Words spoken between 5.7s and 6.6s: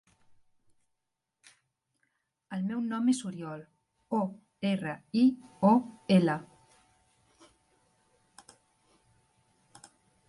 o, ela.